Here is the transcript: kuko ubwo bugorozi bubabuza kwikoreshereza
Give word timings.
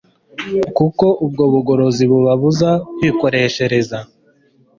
kuko 0.77 1.05
ubwo 1.25 1.43
bugorozi 1.53 2.03
bubabuza 2.11 2.69
kwikoreshereza 2.97 3.97